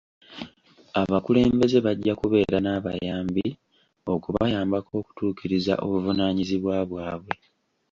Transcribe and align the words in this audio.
Abakulembeze 1.01 1.77
bajja 1.85 2.13
kubeera 2.21 2.57
n'abayambi 2.61 3.45
okubayambako 4.13 4.91
okutuukiriza 5.01 5.73
obuvunaanyizibwa 5.83 6.75
bwabwe. 6.89 7.33